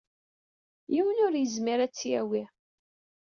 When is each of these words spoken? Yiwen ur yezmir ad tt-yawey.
Yiwen 0.93 1.23
ur 1.25 1.33
yezmir 1.37 1.79
ad 1.81 1.91
tt-yawey. 1.91 2.47